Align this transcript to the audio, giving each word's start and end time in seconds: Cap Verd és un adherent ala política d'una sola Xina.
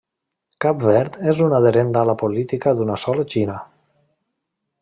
Cap 0.63 0.79
Verd 0.85 1.19
és 1.33 1.43
un 1.47 1.53
adherent 1.59 1.93
ala 2.03 2.17
política 2.23 2.75
d'una 2.81 2.99
sola 3.07 3.27
Xina. 3.35 3.63